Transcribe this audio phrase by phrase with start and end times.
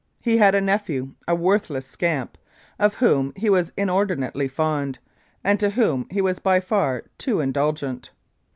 [0.19, 2.35] He had a nephew, a worthless scamp,
[2.79, 4.97] of whom he was in ordinately fond,
[5.43, 8.09] and to whom he was by far too indulgent.